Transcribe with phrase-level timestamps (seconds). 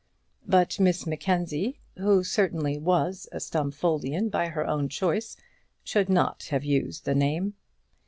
[0.47, 5.37] But Miss Mackenzie, who certainly was a Stumfoldian by her own choice,
[5.83, 7.53] should not have used the name.